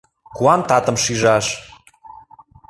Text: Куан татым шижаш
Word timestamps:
Куан 0.35 0.61
татым 0.69 0.97
шижаш 1.03 1.47